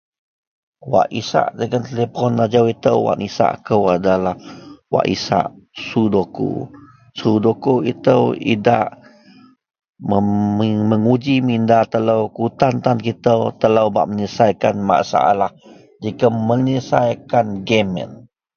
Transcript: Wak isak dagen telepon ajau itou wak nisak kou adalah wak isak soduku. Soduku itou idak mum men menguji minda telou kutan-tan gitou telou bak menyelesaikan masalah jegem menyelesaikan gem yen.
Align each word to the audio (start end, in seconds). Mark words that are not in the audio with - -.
Wak 0.91 1.07
isak 1.21 1.47
dagen 1.57 1.83
telepon 1.87 2.33
ajau 2.45 2.65
itou 2.73 2.97
wak 3.05 3.19
nisak 3.21 3.51
kou 3.67 3.81
adalah 3.95 4.35
wak 4.93 5.05
isak 5.15 5.47
soduku. 5.87 6.51
Soduku 7.19 7.73
itou 7.93 8.23
idak 8.53 8.87
mum 10.09 10.25
men 10.57 10.73
menguji 10.91 11.35
minda 11.47 11.79
telou 11.93 12.21
kutan-tan 12.37 12.97
gitou 13.07 13.41
telou 13.61 13.87
bak 13.95 14.07
menyelesaikan 14.09 14.75
masalah 14.91 15.51
jegem 16.03 16.33
menyelesaikan 16.49 17.45
gem 17.67 17.89
yen. 18.01 18.11